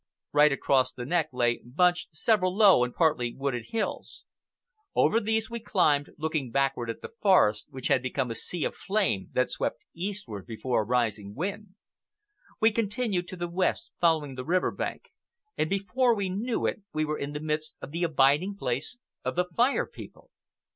Right 0.31 0.51
across 0.51 0.91
the 0.91 1.05
neck 1.05 1.29
lay 1.31 1.61
bunched 1.63 2.17
several 2.17 2.55
low 2.57 2.83
and 2.83 2.91
partly 2.91 3.35
wooded 3.35 3.65
hills. 3.67 4.25
Over 4.95 5.19
these 5.19 5.47
we 5.47 5.59
climbed, 5.59 6.09
looking 6.17 6.49
backward 6.49 6.89
at 6.89 7.01
the 7.03 7.11
forest 7.21 7.67
which 7.69 7.87
had 7.87 8.01
become 8.01 8.31
a 8.31 8.33
sea 8.33 8.63
of 8.63 8.73
flame 8.73 9.29
that 9.33 9.51
swept 9.51 9.83
eastward 9.93 10.47
before 10.47 10.81
a 10.81 10.85
rising 10.85 11.35
wind. 11.35 11.75
We 12.59 12.71
continued 12.71 13.27
to 13.27 13.35
the 13.37 13.47
west, 13.47 13.91
following 14.01 14.33
the 14.33 14.43
river 14.43 14.71
bank, 14.71 15.11
and 15.55 15.69
before 15.69 16.15
we 16.15 16.29
knew 16.29 16.65
it 16.65 16.81
we 16.91 17.05
were 17.05 17.19
in 17.19 17.33
the 17.33 17.39
midst 17.39 17.75
of 17.79 17.91
the 17.91 18.03
abiding 18.03 18.55
place 18.57 18.97
of 19.23 19.35
the 19.35 19.45
Fire 19.45 19.85
People. 19.85 20.31